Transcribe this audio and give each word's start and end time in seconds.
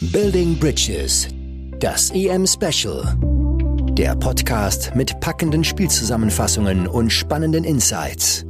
Building 0.00 0.56
Bridges, 0.56 1.26
das 1.80 2.10
EM 2.10 2.46
Special. 2.46 3.16
Der 3.94 4.14
Podcast 4.14 4.94
mit 4.94 5.18
packenden 5.18 5.64
Spielzusammenfassungen 5.64 6.86
und 6.86 7.10
spannenden 7.12 7.64
Insights. 7.64 8.46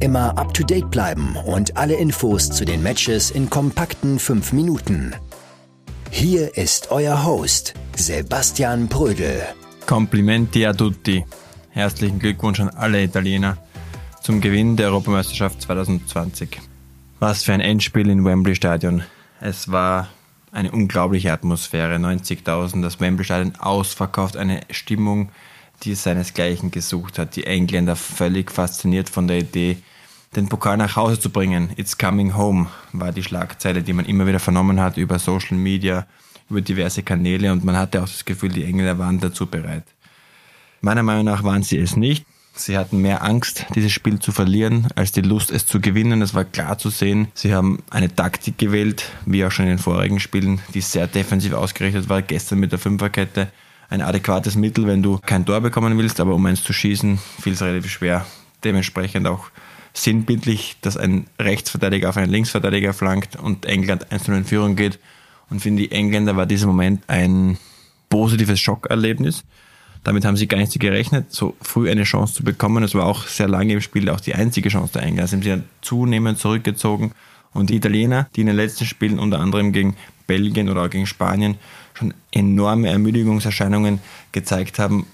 Immer 0.00 0.36
up 0.36 0.52
to 0.52 0.64
date 0.64 0.90
bleiben 0.90 1.36
und 1.46 1.76
alle 1.76 1.94
Infos 1.94 2.50
zu 2.50 2.64
den 2.64 2.82
Matches 2.82 3.30
in 3.30 3.48
kompakten 3.48 4.18
5 4.18 4.52
Minuten. 4.54 5.14
Hier 6.10 6.56
ist 6.56 6.90
euer 6.90 7.24
Host, 7.24 7.74
Sebastian 7.94 8.88
Brödel. 8.88 9.40
Complimenti 9.86 10.66
a 10.66 10.72
tutti. 10.72 11.24
Herzlichen 11.70 12.18
Glückwunsch 12.18 12.58
an 12.58 12.70
alle 12.70 13.04
Italiener 13.04 13.56
zum 14.20 14.40
Gewinn 14.40 14.76
der 14.76 14.88
Europameisterschaft 14.88 15.62
2020. 15.62 16.60
Was 17.20 17.44
für 17.44 17.52
ein 17.52 17.60
Endspiel 17.60 18.10
in 18.10 18.24
Wembley 18.24 18.56
Stadion. 18.56 19.04
Es 19.40 19.70
war 19.70 20.08
eine 20.52 20.70
unglaubliche 20.70 21.32
Atmosphäre, 21.32 21.96
90.000, 21.96 22.82
das 22.82 23.00
Wembley 23.00 23.24
Stadion 23.24 23.56
ausverkauft, 23.56 24.36
eine 24.36 24.60
Stimmung, 24.70 25.30
die 25.82 25.94
seinesgleichen 25.94 26.70
gesucht 26.70 27.18
hat. 27.18 27.34
Die 27.36 27.44
Engländer 27.44 27.96
völlig 27.96 28.52
fasziniert 28.52 29.08
von 29.08 29.26
der 29.26 29.38
Idee, 29.38 29.78
den 30.36 30.48
Pokal 30.48 30.76
nach 30.76 30.94
Hause 30.94 31.18
zu 31.18 31.30
bringen. 31.30 31.70
It's 31.76 31.96
coming 31.96 32.36
home 32.36 32.68
war 32.92 33.12
die 33.12 33.22
Schlagzeile, 33.22 33.82
die 33.82 33.94
man 33.94 34.04
immer 34.04 34.26
wieder 34.26 34.38
vernommen 34.38 34.78
hat 34.78 34.98
über 34.98 35.18
Social 35.18 35.56
Media, 35.56 36.06
über 36.50 36.60
diverse 36.60 37.02
Kanäle 37.02 37.50
und 37.50 37.64
man 37.64 37.76
hatte 37.76 38.00
auch 38.02 38.08
das 38.08 38.24
Gefühl, 38.24 38.50
die 38.50 38.64
Engländer 38.64 38.98
waren 38.98 39.18
dazu 39.18 39.46
bereit. 39.46 39.84
Meiner 40.82 41.02
Meinung 41.02 41.24
nach 41.24 41.42
waren 41.44 41.62
sie 41.62 41.78
es 41.78 41.96
nicht. 41.96 42.26
Sie 42.54 42.76
hatten 42.76 42.98
mehr 42.98 43.22
Angst, 43.22 43.66
dieses 43.74 43.92
Spiel 43.92 44.18
zu 44.18 44.30
verlieren, 44.30 44.88
als 44.94 45.10
die 45.10 45.22
Lust, 45.22 45.50
es 45.50 45.66
zu 45.66 45.80
gewinnen. 45.80 46.20
Es 46.20 46.34
war 46.34 46.44
klar 46.44 46.78
zu 46.78 46.90
sehen. 46.90 47.28
Sie 47.34 47.54
haben 47.54 47.82
eine 47.90 48.14
Taktik 48.14 48.58
gewählt, 48.58 49.10
wie 49.24 49.44
auch 49.44 49.50
schon 49.50 49.64
in 49.64 49.70
den 49.72 49.78
vorigen 49.78 50.20
Spielen, 50.20 50.60
die 50.74 50.82
sehr 50.82 51.06
defensiv 51.06 51.54
ausgerichtet 51.54 52.08
war. 52.08 52.20
Gestern 52.20 52.60
mit 52.60 52.70
der 52.72 52.78
Fünferkette 52.78 53.48
ein 53.88 54.02
adäquates 54.02 54.54
Mittel, 54.54 54.86
wenn 54.86 55.02
du 55.02 55.18
kein 55.18 55.44
Tor 55.46 55.60
bekommen 55.60 55.96
willst, 55.98 56.20
aber 56.20 56.34
um 56.34 56.44
eins 56.46 56.62
zu 56.62 56.72
schießen, 56.72 57.18
fiel 57.40 57.54
es 57.54 57.62
relativ 57.62 57.90
schwer. 57.90 58.26
Dementsprechend 58.64 59.26
auch 59.26 59.50
sinnbildlich, 59.94 60.76
dass 60.80 60.96
ein 60.96 61.26
Rechtsverteidiger 61.38 62.08
auf 62.08 62.16
einen 62.16 62.30
Linksverteidiger 62.30 62.92
flankt 62.92 63.36
und 63.36 63.66
England 63.66 64.10
1 64.10 64.28
in 64.28 64.44
Führung 64.44 64.76
geht. 64.76 64.98
Und 65.50 65.60
für 65.60 65.70
die 65.70 65.92
Engländer 65.92 66.36
war 66.36 66.46
dieser 66.46 66.66
Moment 66.66 67.02
ein 67.08 67.58
positives 68.08 68.60
Schockerlebnis. 68.60 69.44
Damit 70.04 70.24
haben 70.24 70.36
sie 70.36 70.48
gar 70.48 70.58
nicht 70.58 70.78
gerechnet, 70.78 71.32
so 71.32 71.54
früh 71.60 71.88
eine 71.90 72.02
Chance 72.02 72.34
zu 72.34 72.42
bekommen. 72.42 72.82
Es 72.82 72.94
war 72.94 73.06
auch 73.06 73.26
sehr 73.26 73.48
lange 73.48 73.74
im 73.74 73.80
Spiel 73.80 74.08
auch 74.10 74.20
die 74.20 74.34
einzige 74.34 74.68
Chance 74.68 74.94
der 74.94 75.02
Engländer. 75.02 75.28
Sie 75.28 75.36
haben 75.36 75.44
dann 75.44 75.64
zunehmend 75.80 76.38
zurückgezogen. 76.38 77.12
Und 77.52 77.70
die 77.70 77.76
Italiener, 77.76 78.28
die 78.34 78.40
in 78.40 78.46
den 78.46 78.56
letzten 78.56 78.86
Spielen 78.86 79.18
unter 79.18 79.38
anderem 79.38 79.72
gegen 79.72 79.94
Belgien 80.26 80.70
oder 80.70 80.84
auch 80.84 80.90
gegen 80.90 81.06
Spanien 81.06 81.56
schon 81.94 82.14
enorme 82.32 82.88
Ermüdungserscheinungen 82.88 84.00
gezeigt 84.32 84.78
haben, 84.78 85.06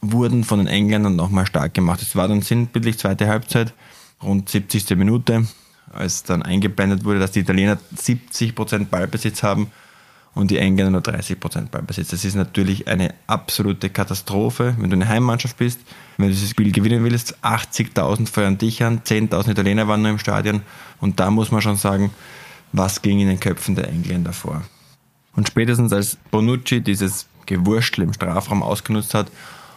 wurden 0.00 0.44
von 0.44 0.58
den 0.58 0.66
Engländern 0.66 1.16
nochmal 1.16 1.46
stark 1.46 1.72
gemacht. 1.72 2.02
Es 2.02 2.16
war 2.16 2.28
dann 2.28 2.42
sinnbildlich 2.42 2.98
zweite 2.98 3.28
Halbzeit, 3.28 3.72
rund 4.22 4.48
70. 4.48 4.90
Minute, 4.96 5.46
als 5.92 6.24
dann 6.24 6.42
eingeblendet 6.42 7.04
wurde, 7.04 7.20
dass 7.20 7.30
die 7.32 7.40
Italiener 7.40 7.78
70% 7.96 8.86
Ballbesitz 8.86 9.42
haben 9.42 9.70
und 10.34 10.50
die 10.50 10.58
Engländer 10.58 10.90
nur 10.90 11.00
30 11.00 11.38
Prozent 11.38 11.70
Ballbesitz. 11.70 12.08
Das 12.08 12.24
ist 12.24 12.34
natürlich 12.34 12.88
eine 12.88 13.14
absolute 13.26 13.90
Katastrophe, 13.90 14.74
wenn 14.78 14.90
du 14.90 14.96
eine 14.96 15.08
Heimmannschaft 15.08 15.56
bist, 15.56 15.80
wenn 16.16 16.28
du 16.28 16.34
dieses 16.34 16.50
Spiel 16.50 16.72
gewinnen 16.72 17.04
willst. 17.04 17.38
80.000 17.42 18.26
feuern 18.26 18.58
dich 18.58 18.82
an, 18.82 19.00
10.000 19.00 19.52
Italiener 19.52 19.88
waren 19.88 20.02
nur 20.02 20.10
im 20.10 20.18
Stadion 20.18 20.62
und 21.00 21.20
da 21.20 21.30
muss 21.30 21.50
man 21.50 21.62
schon 21.62 21.76
sagen, 21.76 22.10
was 22.72 23.02
ging 23.02 23.20
in 23.20 23.28
den 23.28 23.40
Köpfen 23.40 23.76
der 23.76 23.88
Engländer 23.88 24.32
vor. 24.32 24.62
Und 25.36 25.48
spätestens 25.48 25.92
als 25.92 26.16
Bonucci 26.30 26.80
dieses 26.80 27.26
Gewurschtel 27.46 28.04
im 28.04 28.12
Strafraum 28.12 28.62
ausgenutzt 28.62 29.14
hat 29.14 29.30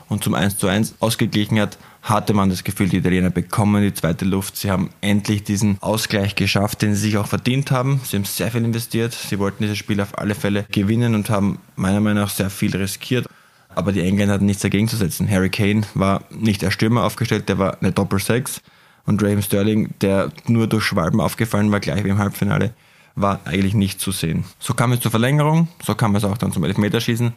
und 0.10 0.24
zum 0.24 0.34
1 0.34 0.58
zu 0.58 0.68
1 0.68 0.96
ausgeglichen 1.00 1.60
hat, 1.60 1.78
hatte 2.02 2.34
man 2.34 2.50
das 2.50 2.64
Gefühl, 2.64 2.88
die 2.88 2.98
Italiener 2.98 3.30
bekommen 3.30 3.84
die 3.84 3.94
zweite 3.94 4.24
Luft. 4.24 4.56
Sie 4.56 4.72
haben 4.72 4.90
endlich 5.02 5.44
diesen 5.44 5.78
Ausgleich 5.82 6.36
geschafft, 6.36 6.82
den 6.82 6.96
sie 6.96 7.02
sich 7.02 7.18
auch 7.18 7.28
verdient 7.28 7.72
haben. 7.72 8.00
Sie 8.04 8.16
haben 8.16 8.24
sehr 8.24 8.50
viel 8.50 8.64
investiert. 8.64 9.14
Sie 9.14 9.40
wollten 9.40 9.64
dieses 9.64 9.78
Spiel 9.78 10.00
auf 10.00 10.18
alle 10.18 10.36
Fälle 10.36 10.66
gewinnen 10.72 11.16
und 11.16 11.30
haben 11.30 11.60
meiner 11.76 12.00
Meinung 12.00 12.24
nach 12.24 12.30
sehr 12.30 12.50
viel 12.50 12.76
riskiert. 12.76 13.28
Aber 13.76 13.92
die 13.92 14.02
Engländer 14.02 14.36
hatten 14.36 14.46
nichts 14.46 14.62
dagegen 14.62 14.88
zu 14.88 14.96
setzen. 14.96 15.30
Harry 15.30 15.50
Kane 15.50 15.82
war 15.94 16.24
nicht 16.32 16.64
als 16.64 16.74
Stürmer 16.74 17.04
aufgestellt, 17.04 17.50
der 17.50 17.60
war 17.60 17.78
eine 17.82 17.92
Doppel-Sechs. 17.92 18.62
Und 19.06 19.24
Raheem 19.24 19.42
Sterling, 19.42 19.94
der 20.02 20.32
nur 20.48 20.68
durch 20.68 20.84
Schwalben 20.84 21.22
aufgefallen 21.22 21.72
war, 21.72 21.80
gleich 21.80 22.04
wie 22.04 22.10
im 22.10 22.18
Halbfinale, 22.18 22.74
war 23.16 23.40
eigentlich 23.46 23.74
nicht 23.74 24.00
zu 24.00 24.12
sehen. 24.12 24.46
So 24.60 24.74
kam 24.74 24.92
es 24.94 25.00
zur 25.00 25.12
Verlängerung, 25.12 25.68
so 25.84 25.96
kam 25.96 26.16
es 26.16 26.24
auch 26.24 26.38
dann 26.38 26.52
zum 26.52 26.64
Elfmeterschießen. 26.64 27.34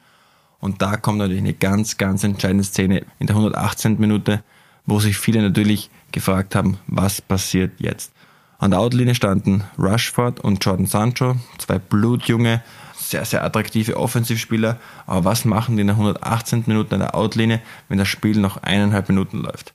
Und 0.61 0.83
da 0.83 0.97
kommt 0.97 1.19
natürlich 1.19 1.43
eine 1.43 1.55
ganz, 1.55 1.97
ganz 1.97 2.23
entscheidende 2.23 2.65
Szene 2.65 3.05
in 3.19 3.27
der 3.27 3.37
118. 3.37 3.99
Minute, 3.99 4.43
wo 4.87 5.01
sich 5.01 5.17
viele 5.17 5.43
natürlich 5.43 5.91
gefragt 6.13 6.55
haben, 6.55 6.79
was 6.87 7.21
passiert 7.23 7.73
jetzt. 7.79 8.13
An 8.59 8.73
der 8.73 8.81
Outlinie 8.81 9.15
standen 9.15 9.65
Rushford 9.79 10.41
und 10.41 10.63
Jordan 10.63 10.85
Sancho, 10.85 11.37
zwei 11.57 11.79
blutjunge, 11.79 12.63
sehr, 12.95 13.25
sehr 13.25 13.43
attraktive 13.43 13.97
Offensivspieler. 13.97 14.79
Aber 15.07 15.25
was 15.25 15.47
machen 15.47 15.77
die 15.77 15.81
in 15.81 15.87
der 15.87 15.97
118. 15.97 16.65
Minute 16.67 16.95
an 16.95 17.01
der 17.01 17.15
Outlinie, 17.15 17.63
wenn 17.89 17.97
das 17.97 18.09
Spiel 18.09 18.39
noch 18.39 18.63
eineinhalb 18.63 19.09
Minuten 19.09 19.39
läuft? 19.39 19.73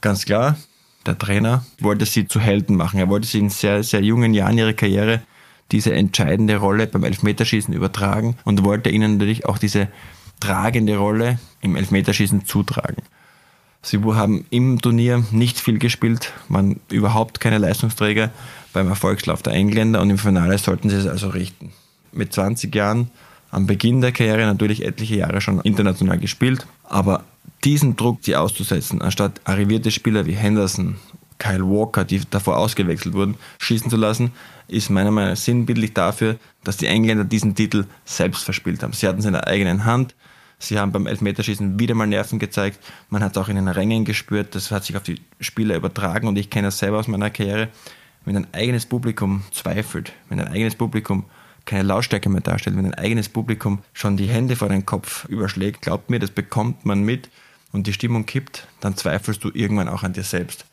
Ganz 0.00 0.24
klar, 0.24 0.56
der 1.06 1.16
Trainer 1.16 1.64
wollte 1.78 2.04
sie 2.04 2.26
zu 2.26 2.40
Helden 2.40 2.76
machen. 2.76 2.98
Er 2.98 3.08
wollte 3.08 3.28
sie 3.28 3.38
in 3.38 3.50
sehr, 3.50 3.84
sehr 3.84 4.02
jungen 4.02 4.34
Jahren 4.34 4.58
ihrer 4.58 4.72
Karriere 4.72 5.22
diese 5.72 5.94
entscheidende 5.94 6.56
Rolle 6.56 6.86
beim 6.86 7.04
Elfmeterschießen 7.04 7.72
übertragen 7.74 8.36
und 8.44 8.64
wollte 8.64 8.90
ihnen 8.90 9.14
natürlich 9.14 9.46
auch 9.46 9.58
diese 9.58 9.88
tragende 10.40 10.96
Rolle 10.96 11.38
im 11.60 11.76
Elfmeterschießen 11.76 12.46
zutragen. 12.46 13.02
Sie 13.82 14.00
haben 14.02 14.44
im 14.50 14.80
Turnier 14.80 15.24
nicht 15.30 15.60
viel 15.60 15.78
gespielt, 15.78 16.32
waren 16.48 16.80
überhaupt 16.90 17.38
keine 17.38 17.58
Leistungsträger 17.58 18.30
beim 18.72 18.88
Erfolgslauf 18.88 19.42
der 19.42 19.52
Engländer 19.52 20.00
und 20.00 20.10
im 20.10 20.18
Finale 20.18 20.58
sollten 20.58 20.90
sie 20.90 20.96
es 20.96 21.06
also 21.06 21.28
richten. 21.28 21.72
Mit 22.12 22.32
20 22.32 22.74
Jahren 22.74 23.10
am 23.50 23.66
Beginn 23.66 24.00
der 24.00 24.12
Karriere 24.12 24.44
natürlich 24.44 24.84
etliche 24.84 25.16
Jahre 25.16 25.40
schon 25.40 25.60
international 25.60 26.18
gespielt, 26.18 26.66
aber 26.84 27.24
diesen 27.64 27.96
Druck, 27.96 28.18
sie 28.22 28.36
auszusetzen, 28.36 29.02
anstatt 29.02 29.40
arrivierte 29.44 29.90
Spieler 29.90 30.26
wie 30.26 30.34
Henderson, 30.34 30.96
Kyle 31.38 31.64
Walker, 31.64 32.04
die 32.04 32.20
davor 32.30 32.56
ausgewechselt 32.56 33.14
wurden, 33.14 33.36
schießen 33.58 33.90
zu 33.90 33.96
lassen, 33.96 34.32
ist 34.68 34.90
meiner 34.90 35.10
Meinung 35.10 35.30
nach 35.30 35.36
sinnbildlich 35.36 35.92
dafür, 35.92 36.36
dass 36.64 36.76
die 36.76 36.86
Engländer 36.86 37.24
diesen 37.24 37.54
Titel 37.54 37.86
selbst 38.04 38.44
verspielt 38.44 38.82
haben. 38.82 38.92
Sie 38.92 39.06
hatten 39.06 39.20
es 39.20 39.26
in 39.26 39.32
der 39.32 39.46
eigenen 39.46 39.84
Hand, 39.84 40.14
Sie 40.58 40.78
haben 40.78 40.92
beim 40.92 41.06
Elfmeterschießen 41.06 41.78
wieder 41.78 41.94
mal 41.94 42.06
Nerven 42.06 42.38
gezeigt. 42.38 42.80
Man 43.10 43.22
hat 43.22 43.36
es 43.36 43.42
auch 43.42 43.48
in 43.48 43.56
den 43.56 43.68
Rängen 43.68 44.04
gespürt. 44.04 44.54
Das 44.54 44.70
hat 44.70 44.84
sich 44.84 44.96
auf 44.96 45.02
die 45.02 45.20
Spieler 45.40 45.76
übertragen. 45.76 46.28
Und 46.28 46.36
ich 46.38 46.50
kenne 46.50 46.68
das 46.68 46.78
selber 46.78 46.98
aus 46.98 47.08
meiner 47.08 47.30
Karriere. 47.30 47.68
Wenn 48.24 48.36
ein 48.36 48.54
eigenes 48.54 48.86
Publikum 48.86 49.42
zweifelt, 49.52 50.12
wenn 50.28 50.40
ein 50.40 50.48
eigenes 50.48 50.74
Publikum 50.74 51.24
keine 51.64 51.82
Lautstärke 51.82 52.28
mehr 52.28 52.40
darstellt, 52.40 52.76
wenn 52.76 52.86
ein 52.86 52.94
eigenes 52.94 53.28
Publikum 53.28 53.82
schon 53.92 54.16
die 54.16 54.28
Hände 54.28 54.56
vor 54.56 54.68
den 54.68 54.86
Kopf 54.86 55.26
überschlägt, 55.26 55.82
glaubt 55.82 56.10
mir, 56.10 56.18
das 56.18 56.30
bekommt 56.30 56.86
man 56.86 57.02
mit 57.02 57.28
und 57.72 57.86
die 57.86 57.92
Stimmung 57.92 58.24
kippt, 58.24 58.66
dann 58.80 58.96
zweifelst 58.96 59.44
du 59.44 59.50
irgendwann 59.52 59.88
auch 59.88 60.02
an 60.02 60.12
dir 60.12 60.22
selbst. 60.22 60.64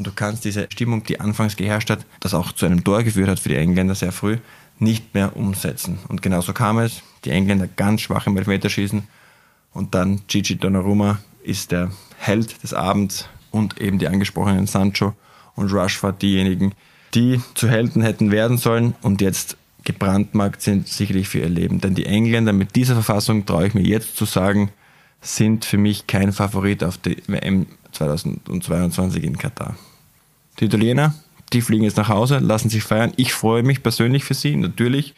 Und 0.00 0.06
du 0.06 0.12
kannst 0.12 0.46
diese 0.46 0.66
Stimmung, 0.72 1.04
die 1.04 1.20
anfangs 1.20 1.56
geherrscht 1.56 1.90
hat, 1.90 2.06
das 2.20 2.32
auch 2.32 2.52
zu 2.52 2.64
einem 2.64 2.82
Tor 2.82 3.02
geführt 3.02 3.28
hat 3.28 3.38
für 3.38 3.50
die 3.50 3.56
Engländer 3.56 3.94
sehr 3.94 4.12
früh, 4.12 4.38
nicht 4.78 5.12
mehr 5.12 5.36
umsetzen. 5.36 5.98
Und 6.08 6.22
genauso 6.22 6.54
kam 6.54 6.78
es. 6.78 7.02
Die 7.26 7.30
Engländer 7.30 7.66
ganz 7.68 8.00
schwach 8.00 8.26
im 8.26 8.34
Elfmeterschießen 8.38 9.02
und 9.74 9.94
dann 9.94 10.22
Gigi 10.26 10.56
Donnarumma 10.56 11.18
ist 11.42 11.70
der 11.70 11.90
Held 12.16 12.62
des 12.62 12.72
Abends 12.72 13.28
und 13.50 13.78
eben 13.78 13.98
die 13.98 14.08
angesprochenen 14.08 14.66
Sancho 14.66 15.12
und 15.54 15.70
Rushford 15.70 16.22
diejenigen, 16.22 16.72
die 17.12 17.38
zu 17.52 17.68
Helden 17.68 18.00
hätten 18.00 18.30
werden 18.30 18.56
sollen 18.56 18.94
und 19.02 19.20
jetzt 19.20 19.58
gebrandmarkt 19.84 20.62
sind, 20.62 20.88
sicherlich 20.88 21.28
für 21.28 21.40
ihr 21.40 21.50
Leben. 21.50 21.82
Denn 21.82 21.94
die 21.94 22.06
Engländer 22.06 22.54
mit 22.54 22.74
dieser 22.74 22.94
Verfassung, 22.94 23.44
traue 23.44 23.66
ich 23.66 23.74
mir 23.74 23.82
jetzt 23.82 24.16
zu 24.16 24.24
sagen, 24.24 24.70
sind 25.20 25.66
für 25.66 25.76
mich 25.76 26.06
kein 26.06 26.32
Favorit 26.32 26.82
auf 26.84 26.96
die 26.96 27.22
WM 27.26 27.66
2022 27.92 29.24
in 29.24 29.36
Katar. 29.36 29.76
Die 30.58 30.64
Italiener, 30.66 31.14
die 31.52 31.62
fliegen 31.62 31.84
jetzt 31.84 31.96
nach 31.96 32.08
Hause, 32.08 32.38
lassen 32.38 32.68
sich 32.68 32.82
feiern. 32.82 33.12
Ich 33.16 33.32
freue 33.32 33.62
mich 33.62 33.82
persönlich 33.82 34.24
für 34.24 34.34
sie, 34.34 34.56
natürlich. 34.56 35.14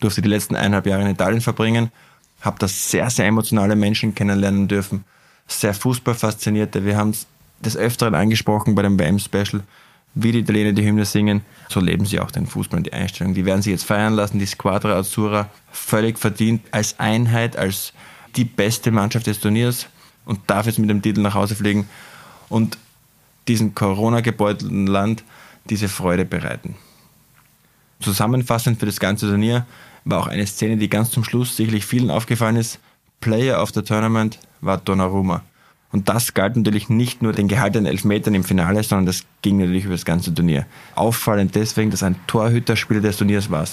Durfte 0.00 0.22
die 0.22 0.28
letzten 0.28 0.56
eineinhalb 0.56 0.86
Jahre 0.86 1.02
in 1.02 1.08
Italien 1.08 1.40
verbringen 1.40 1.90
habe 2.42 2.58
da 2.58 2.68
sehr, 2.68 3.08
sehr 3.08 3.26
emotionale 3.26 3.76
Menschen 3.76 4.14
kennenlernen 4.14 4.68
dürfen, 4.68 5.04
sehr 5.46 5.74
Fußball 5.74 6.14
faszinierte. 6.14 6.84
Wir 6.84 6.96
haben 6.96 7.10
es 7.10 7.26
des 7.64 7.76
Öfteren 7.76 8.14
angesprochen 8.14 8.74
bei 8.74 8.82
dem 8.82 8.98
WM-Special, 8.98 9.62
wie 10.14 10.32
die 10.32 10.40
Italiener 10.40 10.72
die 10.72 10.84
Hymne 10.84 11.04
singen. 11.04 11.42
So 11.68 11.78
leben 11.78 12.04
sie 12.04 12.18
auch 12.18 12.32
den 12.32 12.46
Fußball 12.46 12.78
und 12.78 12.86
die 12.86 12.92
Einstellung. 12.92 13.34
Die 13.34 13.44
werden 13.44 13.62
sich 13.62 13.70
jetzt 13.70 13.84
feiern 13.84 14.14
lassen, 14.14 14.40
die 14.40 14.46
Squadra 14.46 14.98
Azzurra, 14.98 15.48
völlig 15.70 16.18
verdient, 16.18 16.62
als 16.72 16.98
Einheit, 16.98 17.56
als 17.56 17.92
die 18.34 18.44
beste 18.44 18.90
Mannschaft 18.90 19.28
des 19.28 19.38
Turniers 19.38 19.86
und 20.24 20.40
darf 20.48 20.66
jetzt 20.66 20.80
mit 20.80 20.90
dem 20.90 21.02
Titel 21.02 21.20
nach 21.20 21.34
Hause 21.34 21.54
fliegen 21.54 21.88
und 22.48 22.76
diesem 23.48 23.74
Corona-gebeutelten 23.74 24.86
Land 24.86 25.24
diese 25.68 25.88
Freude 25.88 26.24
bereiten. 26.24 26.76
Zusammenfassend 28.00 28.80
für 28.80 28.86
das 28.86 29.00
ganze 29.00 29.28
Turnier, 29.28 29.66
war 30.04 30.20
auch 30.20 30.26
eine 30.26 30.46
Szene, 30.46 30.76
die 30.76 30.88
ganz 30.88 31.10
zum 31.10 31.24
Schluss 31.24 31.56
sicherlich 31.56 31.86
vielen 31.86 32.10
aufgefallen 32.10 32.56
ist. 32.56 32.80
Player 33.20 33.62
of 33.62 33.70
the 33.72 33.82
Tournament 33.82 34.38
war 34.60 34.78
Donnarumma. 34.78 35.42
Und 35.92 36.08
das 36.08 36.34
galt 36.34 36.56
natürlich 36.56 36.88
nicht 36.88 37.22
nur 37.22 37.32
den 37.32 37.48
gehaltenen 37.48 37.86
Elfmetern 37.86 38.34
im 38.34 38.44
Finale, 38.44 38.82
sondern 38.82 39.06
das 39.06 39.24
ging 39.42 39.58
natürlich 39.58 39.84
über 39.84 39.94
das 39.94 40.06
ganze 40.06 40.34
Turnier. 40.34 40.66
Auffallend 40.94 41.54
deswegen, 41.54 41.90
dass 41.90 42.02
ein 42.02 42.16
Torhüterspieler 42.26 43.00
des 43.00 43.18
Turniers 43.18 43.50
war. 43.50 43.66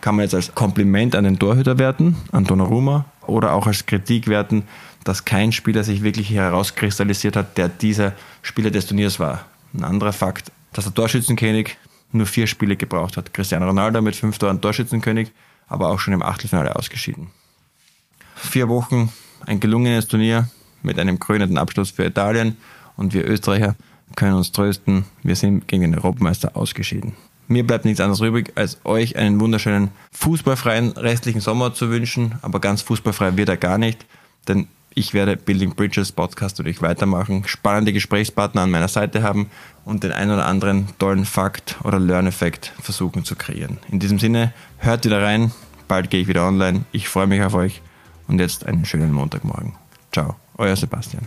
Kann 0.00 0.16
man 0.16 0.24
jetzt 0.24 0.34
als 0.34 0.54
Kompliment 0.54 1.14
an 1.14 1.24
den 1.24 1.38
Torhüter 1.38 1.78
werten, 1.78 2.16
an 2.32 2.44
Donnarumma, 2.44 3.04
oder 3.28 3.52
auch 3.52 3.66
als 3.66 3.86
Kritik 3.86 4.28
werten, 4.28 4.64
dass 5.04 5.24
kein 5.24 5.52
Spieler 5.52 5.84
sich 5.84 6.02
wirklich 6.02 6.30
herauskristallisiert 6.30 7.36
hat, 7.36 7.56
der 7.58 7.68
dieser 7.68 8.12
Spieler 8.42 8.70
des 8.70 8.86
Turniers 8.86 9.20
war. 9.20 9.44
Ein 9.74 9.84
anderer 9.84 10.12
Fakt, 10.12 10.50
dass 10.72 10.84
der 10.84 10.94
Torschützenkönig 10.94 11.76
nur 12.12 12.26
vier 12.26 12.46
Spiele 12.46 12.76
gebraucht 12.76 13.16
hat. 13.16 13.32
Cristiano 13.32 13.66
Ronaldo 13.66 14.02
mit 14.02 14.16
fünf 14.16 14.38
Toren 14.38 14.60
Torschützenkönig, 14.60 15.30
aber 15.68 15.88
auch 15.88 15.98
schon 15.98 16.14
im 16.14 16.22
Achtelfinale 16.22 16.74
ausgeschieden. 16.76 17.28
Vier 18.34 18.68
Wochen, 18.68 19.12
ein 19.46 19.60
gelungenes 19.60 20.08
Turnier 20.08 20.48
mit 20.82 20.98
einem 20.98 21.18
krönenden 21.18 21.58
Abschluss 21.58 21.90
für 21.90 22.04
Italien 22.04 22.56
und 22.96 23.14
wir 23.14 23.26
Österreicher 23.26 23.76
können 24.14 24.34
uns 24.34 24.52
trösten, 24.52 25.04
wir 25.22 25.36
sind 25.36 25.66
gegen 25.68 25.82
den 25.82 25.94
Europameister 25.96 26.56
ausgeschieden. 26.56 27.14
Mir 27.48 27.66
bleibt 27.66 27.84
nichts 27.84 28.00
anderes 28.00 28.20
übrig, 28.20 28.52
als 28.56 28.78
euch 28.84 29.16
einen 29.16 29.40
wunderschönen 29.40 29.90
fußballfreien 30.12 30.92
restlichen 30.92 31.40
Sommer 31.40 31.74
zu 31.74 31.90
wünschen, 31.90 32.36
aber 32.42 32.60
ganz 32.60 32.82
fußballfrei 32.82 33.36
wird 33.36 33.48
er 33.48 33.56
gar 33.56 33.78
nicht, 33.78 34.04
denn 34.48 34.66
ich 34.98 35.12
werde 35.12 35.36
Building 35.36 35.74
Bridges 35.74 36.10
Podcast 36.10 36.58
durch 36.58 36.80
weitermachen, 36.80 37.44
spannende 37.46 37.92
Gesprächspartner 37.92 38.62
an 38.62 38.70
meiner 38.70 38.88
Seite 38.88 39.22
haben 39.22 39.50
und 39.84 40.02
den 40.02 40.10
einen 40.10 40.32
oder 40.32 40.46
anderen 40.46 40.88
tollen 40.98 41.26
Fakt 41.26 41.76
oder 41.84 42.00
Learn-Effekt 42.00 42.72
versuchen 42.80 43.24
zu 43.24 43.36
kreieren. 43.36 43.78
In 43.90 44.00
diesem 44.00 44.18
Sinne, 44.18 44.52
hört 44.78 45.04
wieder 45.04 45.22
rein, 45.22 45.52
bald 45.86 46.10
gehe 46.10 46.22
ich 46.22 46.28
wieder 46.28 46.48
online. 46.48 46.84
Ich 46.92 47.08
freue 47.08 47.26
mich 47.26 47.42
auf 47.42 47.54
euch 47.54 47.82
und 48.26 48.40
jetzt 48.40 48.66
einen 48.66 48.86
schönen 48.86 49.12
Montagmorgen. 49.12 49.74
Ciao, 50.12 50.36
euer 50.56 50.74
Sebastian. 50.74 51.26